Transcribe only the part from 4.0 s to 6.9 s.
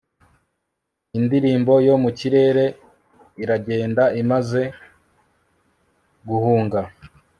imaze guhunga